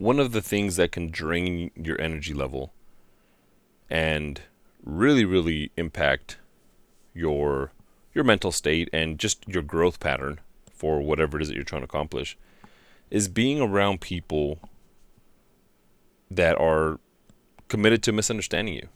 one 0.00 0.18
of 0.18 0.32
the 0.32 0.40
things 0.40 0.76
that 0.76 0.90
can 0.90 1.10
drain 1.10 1.70
your 1.76 2.00
energy 2.00 2.32
level 2.32 2.72
and 3.90 4.40
really, 4.82 5.26
really 5.26 5.70
impact 5.76 6.38
your 7.12 7.72
your 8.14 8.24
mental 8.24 8.50
state 8.50 8.88
and 8.94 9.18
just 9.18 9.46
your 9.46 9.62
growth 9.62 10.00
pattern 10.00 10.40
for 10.72 11.00
whatever 11.00 11.38
it 11.38 11.42
is 11.42 11.48
that 11.48 11.54
you're 11.54 11.64
trying 11.64 11.82
to 11.82 11.84
accomplish 11.84 12.36
is 13.10 13.28
being 13.28 13.60
around 13.60 14.00
people 14.00 14.58
that 16.30 16.58
are 16.58 16.98
committed 17.68 18.02
to 18.02 18.10
misunderstanding 18.10 18.74
you. 18.74 18.88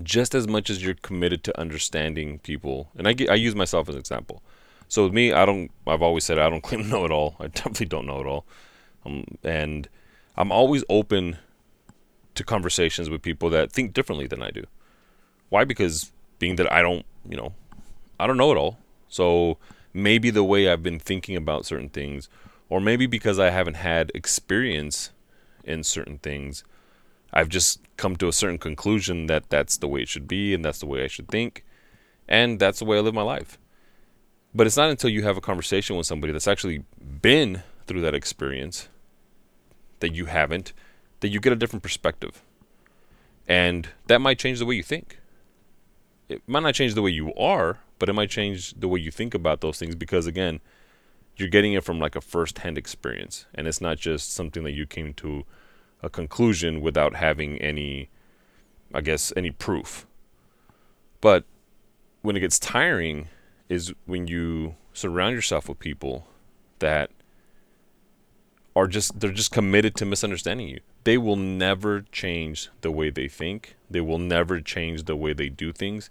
Just 0.00 0.32
as 0.32 0.46
much 0.46 0.70
as 0.70 0.82
you're 0.82 0.94
committed 0.94 1.42
to 1.42 1.60
understanding 1.60 2.38
people 2.38 2.90
and 2.96 3.08
I, 3.08 3.16
I 3.28 3.34
use 3.34 3.56
myself 3.56 3.88
as 3.88 3.96
an 3.96 3.98
example. 3.98 4.44
So 4.86 5.02
with 5.02 5.12
me 5.12 5.32
i 5.32 5.44
don't 5.44 5.72
i've 5.88 6.02
always 6.02 6.22
said 6.22 6.38
i 6.38 6.48
don't 6.48 6.60
claim 6.62 6.84
to 6.84 6.88
know 6.88 7.04
it 7.04 7.10
all. 7.10 7.34
I 7.40 7.48
definitely 7.48 7.86
don't 7.86 8.06
know 8.06 8.20
it 8.20 8.26
all 8.26 8.46
um, 9.06 9.24
and 9.42 9.88
i'm 10.36 10.52
always 10.52 10.84
open 10.88 11.38
to 12.34 12.44
conversations 12.44 13.08
with 13.08 13.22
people 13.22 13.48
that 13.50 13.72
think 13.72 13.92
differently 13.92 14.26
than 14.26 14.42
i 14.42 14.50
do 14.50 14.64
why 15.48 15.64
because 15.64 16.12
being 16.38 16.56
that 16.56 16.70
i 16.72 16.82
don't 16.82 17.06
you 17.28 17.36
know 17.36 17.52
i 18.20 18.26
don't 18.26 18.36
know 18.36 18.52
it 18.52 18.58
all 18.58 18.78
so 19.08 19.56
maybe 19.94 20.30
the 20.30 20.44
way 20.44 20.68
i've 20.68 20.82
been 20.82 20.98
thinking 20.98 21.36
about 21.36 21.64
certain 21.64 21.88
things 21.88 22.28
or 22.68 22.80
maybe 22.80 23.06
because 23.06 23.38
i 23.38 23.50
haven't 23.50 23.76
had 23.76 24.10
experience 24.14 25.10
in 25.64 25.82
certain 25.82 26.18
things 26.18 26.64
I've 27.36 27.50
just 27.50 27.80
come 27.98 28.16
to 28.16 28.28
a 28.28 28.32
certain 28.32 28.56
conclusion 28.56 29.26
that 29.26 29.50
that's 29.50 29.76
the 29.76 29.88
way 29.88 30.00
it 30.00 30.08
should 30.08 30.26
be 30.26 30.54
and 30.54 30.64
that's 30.64 30.78
the 30.78 30.86
way 30.86 31.04
I 31.04 31.06
should 31.06 31.28
think. 31.28 31.64
And 32.26 32.58
that's 32.58 32.78
the 32.78 32.86
way 32.86 32.96
I 32.96 33.00
live 33.00 33.14
my 33.14 33.22
life. 33.22 33.58
But 34.54 34.66
it's 34.66 34.76
not 34.76 34.88
until 34.88 35.10
you 35.10 35.22
have 35.22 35.36
a 35.36 35.42
conversation 35.42 35.96
with 35.96 36.06
somebody 36.06 36.32
that's 36.32 36.48
actually 36.48 36.84
been 37.20 37.62
through 37.86 38.00
that 38.00 38.14
experience 38.14 38.88
that 40.00 40.14
you 40.14 40.26
haven't 40.26 40.72
that 41.20 41.28
you 41.28 41.40
get 41.40 41.52
a 41.52 41.56
different 41.56 41.82
perspective. 41.82 42.42
And 43.48 43.88
that 44.06 44.20
might 44.20 44.38
change 44.38 44.58
the 44.58 44.66
way 44.66 44.74
you 44.74 44.82
think. 44.82 45.18
It 46.28 46.42
might 46.46 46.62
not 46.62 46.74
change 46.74 46.94
the 46.94 47.02
way 47.02 47.10
you 47.10 47.32
are, 47.34 47.78
but 47.98 48.08
it 48.08 48.12
might 48.12 48.30
change 48.30 48.74
the 48.74 48.88
way 48.88 49.00
you 49.00 49.10
think 49.10 49.34
about 49.34 49.60
those 49.60 49.78
things 49.78 49.94
because 49.94 50.26
again, 50.26 50.60
you're 51.36 51.48
getting 51.48 51.74
it 51.74 51.84
from 51.84 51.98
like 51.98 52.16
a 52.16 52.20
first-hand 52.20 52.78
experience 52.78 53.46
and 53.54 53.66
it's 53.66 53.80
not 53.80 53.98
just 53.98 54.32
something 54.32 54.64
that 54.64 54.72
you 54.72 54.86
came 54.86 55.14
to 55.14 55.44
a 56.02 56.10
conclusion 56.10 56.80
without 56.80 57.14
having 57.14 57.58
any, 57.58 58.08
I 58.92 59.00
guess, 59.00 59.32
any 59.36 59.50
proof. 59.50 60.06
But 61.20 61.44
when 62.22 62.36
it 62.36 62.40
gets 62.40 62.58
tiring 62.58 63.28
is 63.68 63.92
when 64.06 64.26
you 64.26 64.76
surround 64.92 65.34
yourself 65.34 65.68
with 65.68 65.78
people 65.78 66.26
that 66.78 67.10
are 68.76 68.86
just 68.86 69.18
they're 69.18 69.32
just 69.32 69.50
committed 69.50 69.96
to 69.96 70.04
misunderstanding 70.04 70.68
you. 70.68 70.80
They 71.04 71.16
will 71.16 71.36
never 71.36 72.02
change 72.12 72.68
the 72.82 72.92
way 72.92 73.10
they 73.10 73.26
think. 73.26 73.74
They 73.90 74.02
will 74.02 74.18
never 74.18 74.60
change 74.60 75.04
the 75.04 75.16
way 75.16 75.32
they 75.32 75.48
do 75.48 75.72
things 75.72 76.10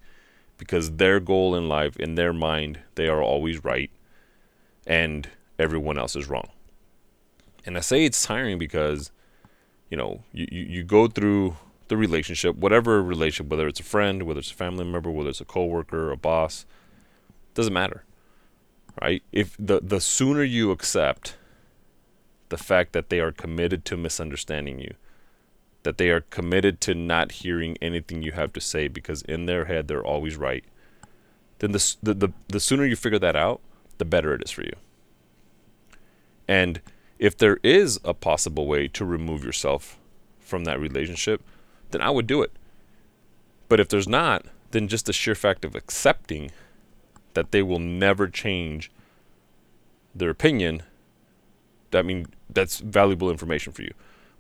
because 0.58 0.94
their 0.94 1.20
goal 1.20 1.56
in 1.56 1.70
life 1.70 1.96
in 1.98 2.16
their 2.16 2.34
mind 2.34 2.80
they 2.96 3.08
are 3.08 3.22
always 3.22 3.64
right 3.64 3.92
and 4.88 5.30
everyone 5.60 5.98
else 5.98 6.16
is 6.16 6.28
wrong. 6.28 6.50
And 7.66 7.78
I 7.78 7.82
say 7.82 8.04
it's 8.04 8.26
tiring 8.26 8.58
because 8.58 9.12
you 9.90 9.98
know, 9.98 10.24
you, 10.34 10.48
you, 10.52 10.64
you 10.64 10.84
go 10.84 11.08
through 11.08 11.58
the 11.88 11.98
relationship, 11.98 12.56
whatever 12.56 13.04
relationship, 13.04 13.52
whether 13.52 13.68
it's 13.68 13.80
a 13.80 13.84
friend, 13.84 14.24
whether 14.24 14.40
it's 14.40 14.52
a 14.52 14.56
family 14.56 14.84
member, 14.84 15.12
whether 15.12 15.30
it's 15.30 15.42
a 15.42 15.46
coworker, 15.46 16.12
a 16.12 16.18
boss, 16.18 16.66
doesn't 17.54 17.74
matter. 17.74 18.04
Right? 19.00 19.22
If 19.32 19.56
the 19.60 19.82
the 19.84 20.00
sooner 20.00 20.44
you 20.44 20.72
accept 20.72 21.36
the 22.56 22.64
fact 22.64 22.94
that 22.94 23.10
they 23.10 23.20
are 23.20 23.34
committed 23.34 23.84
to 23.84 23.98
misunderstanding 23.98 24.80
you, 24.80 24.94
that 25.84 25.98
they 25.98 26.10
are 26.10 26.22
committed 26.22 26.80
to 26.80 26.96
not 26.96 27.34
hearing 27.44 27.76
anything 27.82 28.24
you 28.24 28.32
have 28.32 28.54
to 28.54 28.62
say 28.62 28.88
because 28.88 29.22
in 29.24 29.46
their 29.46 29.66
head 29.66 29.90
they're 29.90 30.06
always 30.06 30.38
right, 30.38 30.64
then 31.60 31.74
the 31.74 31.96
the 32.02 32.14
the, 32.14 32.30
the 32.48 32.60
sooner 32.62 32.86
you 32.86 32.96
figure 32.96 33.20
that 33.20 33.36
out, 33.36 33.60
the 33.98 34.06
better 34.06 34.34
it 34.34 34.42
is 34.42 34.52
for 34.52 34.64
you. 34.64 34.76
And 36.48 36.80
if 37.20 37.38
there 37.38 37.58
is 37.62 38.00
a 38.06 38.14
possible 38.14 38.68
way 38.68 38.88
to 38.88 39.04
remove 39.04 39.44
yourself 39.44 39.98
from 40.40 40.64
that 40.64 40.80
relationship, 40.80 41.44
then 41.92 42.02
I 42.02 42.10
would 42.10 42.28
do 42.28 42.42
it. 42.42 42.54
But 43.68 43.82
if 43.82 43.90
there's 43.90 44.08
not, 44.08 44.46
then 44.72 44.88
just 44.88 45.08
the 45.08 45.14
sheer 45.14 45.36
fact 45.36 45.66
of 45.66 45.76
accepting 45.76 46.52
that 47.34 47.52
they 47.52 47.62
will 47.62 47.80
never 47.80 48.30
change 48.30 48.92
their 50.14 50.30
opinion, 50.30 50.84
that 51.96 52.06
mean 52.06 52.28
that's 52.50 52.80
valuable 52.80 53.32
information 53.32 53.72
for 53.72 53.82
you. 53.82 53.94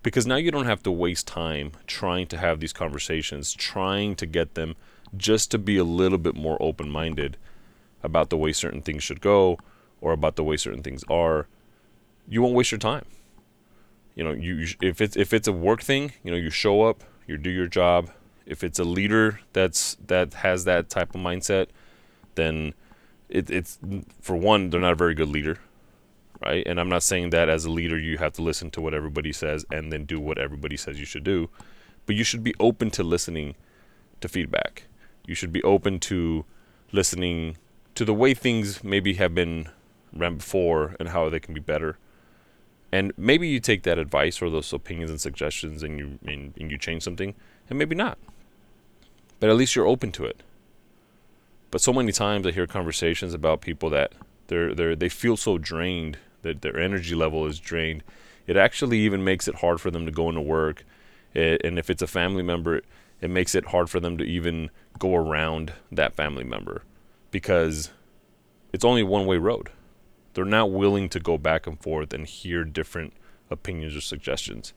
Because 0.03 0.27
now 0.27 0.35
you 0.35 0.51
don't 0.51 0.65
have 0.65 0.83
to 0.83 0.91
waste 0.91 1.25
time 1.25 1.71
trying 1.87 2.27
to 2.27 2.37
have 2.37 2.59
these 2.59 2.73
conversations, 2.73 3.53
trying 3.53 4.15
to 4.17 4.25
get 4.25 4.55
them 4.55 4.75
just 5.15 5.51
to 5.51 5.57
be 5.57 5.77
a 5.77 5.85
little 5.85 6.17
bit 6.17 6.35
more 6.35 6.57
open 6.61 6.89
minded 6.89 7.37
about 8.03 8.29
the 8.29 8.37
way 8.37 8.51
certain 8.51 8.81
things 8.81 9.03
should 9.03 9.21
go 9.21 9.57
or 10.01 10.11
about 10.11 10.35
the 10.35 10.43
way 10.43 10.57
certain 10.57 10.83
things 10.83 11.03
are 11.09 11.47
you 12.27 12.41
won't 12.41 12.55
waste 12.55 12.71
your 12.71 12.79
time. 12.79 13.05
You 14.15 14.25
know, 14.25 14.31
you 14.31 14.67
if 14.81 14.99
it's 14.99 15.15
if 15.15 15.33
it's 15.33 15.47
a 15.47 15.53
work 15.53 15.81
thing, 15.81 16.11
you 16.23 16.31
know, 16.31 16.37
you 16.37 16.49
show 16.49 16.83
up, 16.83 17.03
you 17.25 17.37
do 17.37 17.49
your 17.49 17.67
job. 17.67 18.11
If 18.45 18.63
it's 18.63 18.79
a 18.79 18.83
leader 18.83 19.39
that's 19.53 19.95
that 20.07 20.33
has 20.35 20.65
that 20.65 20.89
type 20.89 21.15
of 21.15 21.21
mindset, 21.21 21.67
then 22.35 22.73
it, 23.29 23.49
it's 23.49 23.79
for 24.21 24.35
one, 24.35 24.69
they're 24.69 24.81
not 24.81 24.93
a 24.93 24.95
very 24.95 25.15
good 25.15 25.29
leader, 25.29 25.59
right? 26.45 26.65
And 26.65 26.79
I'm 26.79 26.89
not 26.89 27.03
saying 27.03 27.31
that 27.31 27.49
as 27.49 27.65
a 27.65 27.71
leader 27.71 27.97
you 27.97 28.17
have 28.17 28.33
to 28.33 28.41
listen 28.41 28.71
to 28.71 28.81
what 28.81 28.93
everybody 28.93 29.33
says 29.33 29.65
and 29.71 29.91
then 29.91 30.05
do 30.05 30.19
what 30.19 30.37
everybody 30.37 30.77
says 30.77 30.99
you 30.99 31.05
should 31.05 31.23
do, 31.23 31.49
but 32.05 32.15
you 32.15 32.23
should 32.23 32.43
be 32.43 32.53
open 32.59 32.91
to 32.91 33.03
listening 33.03 33.55
to 34.21 34.27
feedback. 34.27 34.83
You 35.25 35.35
should 35.35 35.51
be 35.51 35.63
open 35.63 35.99
to 36.01 36.45
listening 36.91 37.57
to 37.95 38.05
the 38.05 38.13
way 38.13 38.33
things 38.33 38.83
maybe 38.83 39.15
have 39.15 39.33
been 39.33 39.69
ran 40.13 40.37
before 40.37 40.95
and 40.99 41.09
how 41.09 41.29
they 41.29 41.39
can 41.39 41.53
be 41.53 41.59
better 41.59 41.97
and 42.95 43.11
maybe 43.17 43.49
you 43.49 43.59
take 43.59 43.83
that 43.83 43.99
advice 43.99 44.41
or 44.41 44.49
those 44.49 44.71
opinions 44.71 45.11
and 45.11 45.19
suggestions 45.19 45.83
and 45.83 45.99
you 45.99 46.17
and, 46.25 46.53
and 46.57 46.71
you 46.71 46.77
change 46.77 47.03
something, 47.03 47.35
and 47.69 47.77
maybe 47.77 47.93
not. 47.93 48.17
But 49.41 49.49
at 49.49 49.57
least 49.57 49.75
you're 49.75 49.85
open 49.85 50.13
to 50.13 50.23
it. 50.23 50.41
But 51.71 51.81
so 51.81 51.91
many 51.91 52.13
times 52.13 52.47
I 52.47 52.51
hear 52.51 52.65
conversations 52.65 53.33
about 53.33 53.59
people 53.59 53.89
that 53.89 54.13
they're 54.47 54.73
they 54.73 54.95
they 54.95 55.09
feel 55.09 55.35
so 55.35 55.57
drained 55.57 56.19
that 56.45 56.61
their 56.61 56.79
energy 56.79 57.15
level 57.15 57.45
is 57.45 57.59
drained. 57.59 58.03
It 58.47 58.55
actually 58.55 58.99
even 58.99 59.23
makes 59.23 59.47
it 59.47 59.55
hard 59.55 59.81
for 59.81 59.91
them 59.91 60.05
to 60.05 60.11
go 60.11 60.29
into 60.29 60.41
work. 60.41 60.85
It, 61.33 61.61
and 61.65 61.77
if 61.77 61.89
it's 61.89 62.01
a 62.01 62.07
family 62.07 62.43
member, 62.43 62.81
it 63.19 63.29
makes 63.29 63.55
it 63.55 63.67
hard 63.67 63.89
for 63.89 63.99
them 63.99 64.17
to 64.17 64.23
even 64.23 64.69
go 64.99 65.15
around 65.15 65.73
that 65.91 66.13
family 66.13 66.43
member 66.43 66.83
because 67.31 67.91
it's 68.71 68.85
only 68.85 69.03
one 69.03 69.25
way 69.25 69.37
road. 69.37 69.69
They're 70.33 70.45
not 70.45 70.71
willing 70.71 71.09
to 71.09 71.19
go 71.19 71.37
back 71.37 71.65
and 71.65 71.79
forth 71.81 72.13
and 72.13 72.27
hear 72.27 72.63
different 72.63 73.13
opinions 73.49 73.95
or 73.95 74.01
suggestions. 74.01 74.73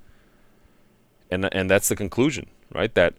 And 1.30 1.52
and 1.54 1.70
that's 1.70 1.88
the 1.88 1.96
conclusion, 1.96 2.46
right? 2.72 2.94
That 2.94 3.14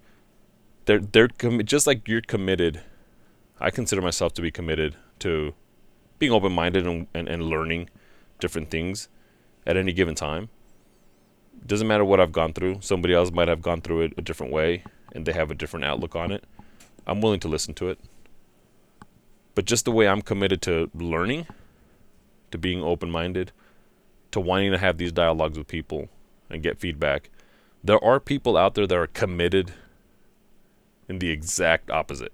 they're 0.85 0.99
they're 0.99 1.27
com- 1.27 1.63
just 1.63 1.85
like 1.85 2.07
you're 2.07 2.21
committed. 2.21 2.81
I 3.59 3.69
consider 3.69 4.01
myself 4.01 4.33
to 4.33 4.41
be 4.41 4.51
committed 4.51 4.95
to 5.19 5.53
being 6.17 6.31
open 6.31 6.51
minded 6.51 6.85
and, 6.85 7.07
and, 7.13 7.27
and 7.27 7.43
learning 7.43 7.89
different 8.39 8.69
things 8.69 9.07
at 9.65 9.77
any 9.77 9.93
given 9.93 10.15
time. 10.15 10.49
Doesn't 11.65 11.87
matter 11.87 12.05
what 12.05 12.19
I've 12.19 12.31
gone 12.31 12.53
through. 12.53 12.79
Somebody 12.81 13.13
else 13.13 13.31
might 13.31 13.47
have 13.47 13.61
gone 13.61 13.81
through 13.81 14.01
it 14.01 14.13
a 14.17 14.21
different 14.21 14.51
way 14.51 14.83
and 15.13 15.25
they 15.25 15.33
have 15.33 15.51
a 15.51 15.55
different 15.55 15.85
outlook 15.85 16.15
on 16.15 16.31
it. 16.31 16.43
I'm 17.05 17.21
willing 17.21 17.39
to 17.41 17.47
listen 17.47 17.73
to 17.75 17.89
it. 17.89 17.99
But 19.55 19.65
just 19.65 19.85
the 19.85 19.91
way 19.91 20.07
I'm 20.07 20.21
committed 20.21 20.61
to 20.63 20.89
learning 20.93 21.47
to 22.51 22.57
being 22.57 22.81
open 22.83 23.09
minded, 23.09 23.51
to 24.31 24.39
wanting 24.39 24.71
to 24.71 24.77
have 24.77 24.97
these 24.97 25.11
dialogues 25.11 25.57
with 25.57 25.67
people 25.67 26.09
and 26.49 26.63
get 26.63 26.79
feedback. 26.79 27.29
There 27.83 28.03
are 28.03 28.19
people 28.19 28.57
out 28.57 28.75
there 28.75 28.87
that 28.87 28.97
are 28.97 29.07
committed 29.07 29.73
in 31.07 31.19
the 31.19 31.29
exact 31.29 31.89
opposite. 31.89 32.33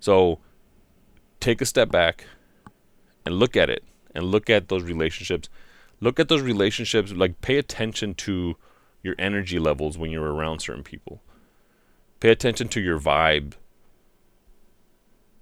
So 0.00 0.38
take 1.40 1.60
a 1.60 1.66
step 1.66 1.90
back 1.90 2.24
and 3.24 3.38
look 3.38 3.56
at 3.56 3.70
it 3.70 3.84
and 4.16 4.26
look 4.26 4.50
at 4.50 4.68
those 4.68 4.82
relationships. 4.82 5.48
Look 6.00 6.18
at 6.18 6.28
those 6.28 6.42
relationships, 6.42 7.12
like 7.12 7.40
pay 7.40 7.56
attention 7.58 8.14
to 8.14 8.56
your 9.02 9.14
energy 9.18 9.58
levels 9.58 9.96
when 9.96 10.10
you're 10.10 10.34
around 10.34 10.60
certain 10.60 10.82
people. 10.82 11.22
Pay 12.18 12.30
attention 12.30 12.68
to 12.68 12.80
your 12.80 12.98
vibe 12.98 13.52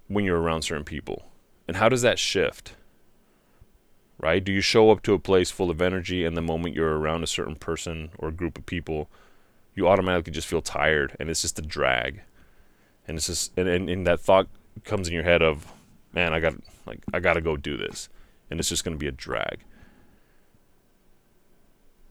when 0.07 0.23
you're 0.23 0.39
around 0.39 0.61
certain 0.61 0.83
people. 0.83 1.25
And 1.67 1.77
how 1.77 1.89
does 1.89 2.03
that 2.03 2.19
shift? 2.19 2.75
right? 4.17 4.43
Do 4.43 4.51
you 4.51 4.61
show 4.61 4.91
up 4.91 5.01
to 5.03 5.13
a 5.13 5.19
place 5.19 5.51
full 5.51 5.69
of 5.69 5.81
energy 5.81 6.25
and 6.25 6.35
the 6.37 6.41
moment 6.41 6.75
you're 6.75 6.97
around 6.97 7.23
a 7.23 7.27
certain 7.27 7.55
person 7.55 8.09
or 8.17 8.31
group 8.31 8.57
of 8.57 8.65
people, 8.65 9.09
you 9.75 9.87
automatically 9.87 10.31
just 10.31 10.47
feel 10.47 10.61
tired 10.61 11.15
and 11.19 11.29
it's 11.29 11.41
just 11.41 11.59
a 11.59 11.61
drag. 11.61 12.21
And 13.07 13.17
it's 13.17 13.27
just 13.27 13.51
and, 13.57 13.67
and, 13.67 13.89
and 13.89 14.07
that 14.07 14.19
thought 14.19 14.47
comes 14.83 15.07
in 15.07 15.13
your 15.13 15.23
head 15.23 15.41
of, 15.41 15.71
man, 16.13 16.33
I 16.33 16.39
got 16.39 16.55
like 16.85 16.99
I 17.13 17.19
gotta 17.19 17.41
go 17.41 17.57
do 17.57 17.77
this. 17.77 18.09
And 18.49 18.59
it's 18.59 18.69
just 18.69 18.83
gonna 18.83 18.97
be 18.97 19.07
a 19.07 19.11
drag. 19.11 19.59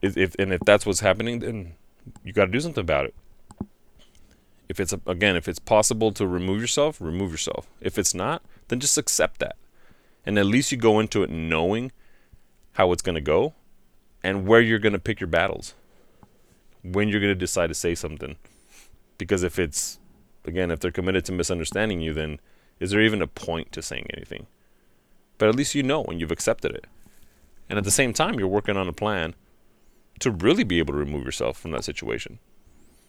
if, 0.05 0.17
if 0.17 0.35
and 0.37 0.53
if 0.53 0.61
that's 0.61 0.85
what's 0.85 0.99
happening, 0.99 1.39
then 1.39 1.73
you 2.23 2.33
got 2.33 2.45
to 2.45 2.51
do 2.51 2.59
something 2.59 2.81
about 2.81 3.05
it. 3.05 3.15
If 4.69 4.79
it's 4.79 4.93
again, 5.07 5.35
if 5.35 5.47
it's 5.47 5.59
possible 5.59 6.11
to 6.13 6.27
remove 6.27 6.61
yourself, 6.61 7.01
remove 7.01 7.31
yourself. 7.31 7.67
If 7.81 7.97
it's 7.97 8.13
not, 8.13 8.43
then 8.67 8.79
just 8.79 8.97
accept 8.97 9.39
that, 9.39 9.55
and 10.25 10.37
at 10.37 10.45
least 10.45 10.71
you 10.71 10.77
go 10.77 10.99
into 10.99 11.23
it 11.23 11.29
knowing 11.29 11.91
how 12.73 12.91
it's 12.91 13.01
going 13.01 13.15
to 13.15 13.21
go, 13.21 13.53
and 14.23 14.47
where 14.47 14.61
you're 14.61 14.79
going 14.79 14.93
to 14.93 14.99
pick 14.99 15.19
your 15.19 15.27
battles, 15.27 15.73
when 16.83 17.09
you're 17.09 17.21
going 17.21 17.31
to 17.31 17.35
decide 17.35 17.67
to 17.67 17.73
say 17.73 17.95
something, 17.95 18.35
because 19.17 19.43
if 19.43 19.57
it's 19.57 19.99
again, 20.45 20.71
if 20.71 20.79
they're 20.79 20.91
committed 20.91 21.25
to 21.25 21.31
misunderstanding 21.31 22.01
you, 22.01 22.13
then 22.13 22.39
is 22.79 22.91
there 22.91 23.01
even 23.01 23.21
a 23.21 23.27
point 23.27 23.71
to 23.71 23.81
saying 23.81 24.07
anything? 24.13 24.45
But 25.37 25.49
at 25.49 25.55
least 25.55 25.75
you 25.75 25.83
know 25.83 26.03
and 26.05 26.19
you've 26.19 26.31
accepted 26.31 26.71
it. 26.71 26.85
And 27.69 27.77
at 27.77 27.83
the 27.83 27.91
same 27.91 28.13
time, 28.13 28.39
you're 28.39 28.47
working 28.47 28.77
on 28.77 28.87
a 28.87 28.93
plan 28.93 29.35
to 30.19 30.31
really 30.31 30.63
be 30.63 30.79
able 30.79 30.93
to 30.93 30.99
remove 30.99 31.25
yourself 31.25 31.57
from 31.57 31.71
that 31.71 31.83
situation. 31.83 32.39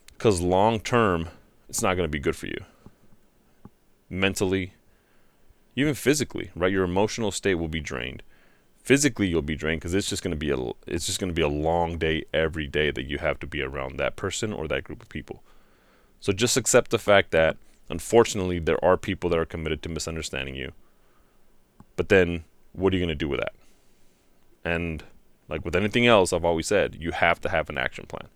Because 0.08 0.40
long 0.40 0.80
term, 0.80 1.28
it's 1.68 1.82
not 1.82 1.94
going 1.94 2.08
to 2.08 2.12
be 2.12 2.18
good 2.18 2.36
for 2.36 2.46
you. 2.46 2.58
Mentally, 4.08 4.72
even 5.74 5.94
physically, 5.94 6.50
right? 6.56 6.72
Your 6.72 6.84
emotional 6.84 7.30
state 7.30 7.56
will 7.56 7.68
be 7.68 7.80
drained. 7.80 8.22
Physically, 8.82 9.26
you'll 9.26 9.42
be 9.42 9.56
drained 9.56 9.80
because 9.80 9.94
it's 9.94 10.08
just 10.08 10.22
going 10.22 10.30
to 10.30 10.36
be 10.36 10.50
a 10.50 10.56
it's 10.86 11.06
just 11.06 11.18
going 11.18 11.28
to 11.28 11.34
be 11.34 11.42
a 11.42 11.48
long 11.48 11.98
day 11.98 12.24
every 12.32 12.66
day 12.66 12.90
that 12.90 13.04
you 13.04 13.18
have 13.18 13.38
to 13.40 13.46
be 13.46 13.60
around 13.60 13.98
that 13.98 14.16
person 14.16 14.52
or 14.52 14.66
that 14.68 14.84
group 14.84 15.02
of 15.02 15.08
people. 15.08 15.42
So 16.20 16.32
just 16.32 16.56
accept 16.56 16.90
the 16.90 16.98
fact 16.98 17.30
that 17.32 17.56
unfortunately 17.90 18.58
there 18.58 18.82
are 18.84 18.96
people 18.96 19.28
that 19.30 19.38
are 19.38 19.44
committed 19.44 19.82
to 19.82 19.88
misunderstanding 19.88 20.54
you. 20.54 20.72
But 21.96 22.08
then 22.08 22.44
what 22.72 22.92
are 22.92 22.96
you 22.96 23.02
going 23.02 23.08
to 23.08 23.14
do 23.14 23.28
with 23.28 23.40
that? 23.40 23.54
And 24.64 25.02
like 25.48 25.64
with 25.64 25.76
anything 25.76 26.06
else, 26.06 26.32
I've 26.32 26.44
always 26.44 26.66
said, 26.66 26.96
you 26.98 27.12
have 27.12 27.40
to 27.42 27.48
have 27.48 27.70
an 27.70 27.78
action 27.78 28.06
plan. 28.06 28.28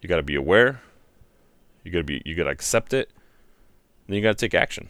You 0.00 0.08
got 0.08 0.16
to 0.16 0.22
be 0.22 0.34
aware. 0.34 0.80
You 1.84 1.90
got 1.90 1.98
to 1.98 2.04
be 2.04 2.22
you 2.24 2.34
got 2.34 2.44
to 2.44 2.50
accept 2.50 2.92
it. 2.92 3.10
Then 4.06 4.16
you 4.16 4.22
got 4.22 4.38
to 4.38 4.46
take 4.46 4.54
action. 4.54 4.88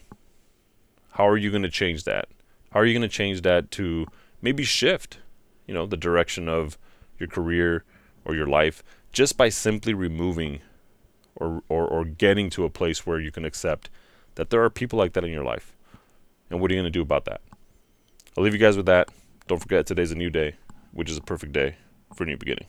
How 1.12 1.29
are 1.29 1.37
you 1.37 1.51
going 1.51 1.62
to 1.62 1.69
change 1.69 2.05
that? 2.05 2.29
How 2.73 2.81
are 2.81 2.87
you 2.87 2.95
going 2.95 3.09
to 3.09 3.15
change 3.15 3.43
that 3.43 3.71
to 3.73 4.07
maybe 4.41 4.65
shift, 4.65 5.19
you 5.67 5.75
know, 5.75 5.87
the 5.87 5.97
direction 5.97 6.49
of 6.49 6.79
your 7.19 7.29
career 7.29 7.85
or 8.25 8.35
your 8.35 8.47
life 8.47 8.83
just 9.12 9.37
by 9.37 9.49
simply 9.49 9.93
removing 9.93 10.61
or, 11.35 11.62
or, 11.69 11.87
or 11.87 12.05
getting 12.05 12.49
to 12.51 12.65
a 12.65 12.71
place 12.71 13.05
where 13.07 13.19
you 13.19 13.33
can 13.33 13.45
accept 13.45 13.91
that 14.37 14.51
there 14.51 14.62
are 14.62 14.71
people 14.71 14.99
like 14.99 15.12
that 15.15 15.25
in 15.25 15.33
your 15.33 15.45
life. 15.45 15.77
And 16.49 16.61
what 16.61 16.71
are 16.71 16.75
you 16.75 16.81
going 16.81 16.93
to 16.93 16.97
do 16.97 17.03
about 17.03 17.25
that? 17.25 17.41
I'll 18.41 18.45
leave 18.45 18.55
you 18.55 18.59
guys 18.59 18.79
with 18.79 18.87
that. 18.87 19.11
Don't 19.49 19.59
forget 19.59 19.85
today's 19.85 20.13
a 20.13 20.15
new 20.15 20.31
day, 20.31 20.55
which 20.93 21.11
is 21.11 21.19
a 21.19 21.21
perfect 21.21 21.53
day 21.53 21.77
for 22.15 22.25
a 22.25 22.27
new 22.27 22.39
beginning. 22.39 22.69